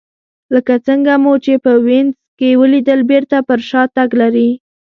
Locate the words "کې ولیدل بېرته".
2.39-3.37